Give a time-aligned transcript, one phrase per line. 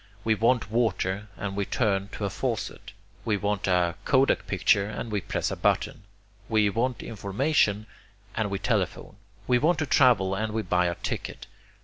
[0.23, 2.93] We want water and we turn a faucet.
[3.23, 6.01] We want a kodak picture and we press a button.
[6.49, 7.85] We want information
[8.33, 9.17] and we telephone.
[9.45, 11.45] We want to travel and we buy a ticket.